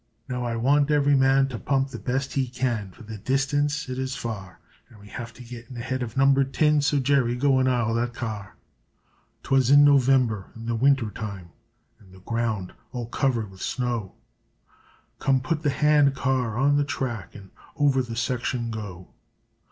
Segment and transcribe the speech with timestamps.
[0.27, 3.99] Now, I want ivery man to pump the best he can, for the distance it
[3.99, 6.97] is far r r; An' we have to get in ahead of number tin So,
[6.99, 8.55] Jerry, go an' ile that car r r!"
[9.43, 11.51] 'Twas in November in the winter time
[11.99, 14.15] and the ground all covered wid snow,
[15.19, 19.09] "Come put the hand car r r on the track an' over the section go!"